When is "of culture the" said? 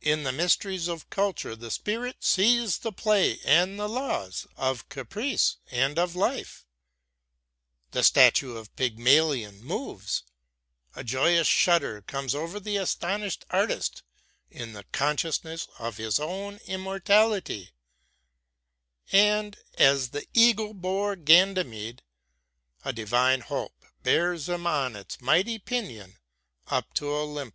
0.88-1.70